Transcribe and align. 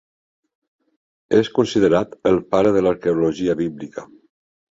És 1.39 1.51
considerat 1.57 2.15
el 2.31 2.41
pare 2.55 2.73
de 2.79 2.83
l'Arqueologia 2.87 3.57
bíblica. 3.61 4.09